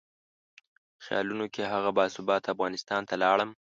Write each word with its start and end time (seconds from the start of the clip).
خیالونو 1.03 1.45
کې 1.53 1.61
هغه 1.73 1.89
باثباته 1.97 2.47
افغانستان 2.53 3.01
ته 3.09 3.15
لاړم. 3.23 3.49